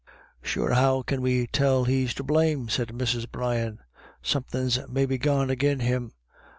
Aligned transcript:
"Sure 0.41 0.73
how 0.73 1.03
can 1.03 1.21
we 1.21 1.45
tell 1.45 1.83
he's 1.83 2.15
to 2.15 2.23
blame?" 2.23 2.69
said 2.69 2.87
Mrs. 2.87 3.27
Brian;" 3.31 3.77
something 4.23 4.67
maybe 4.89 5.19
gone 5.19 5.51
agin' 5.51 5.81
him. 5.81 6.11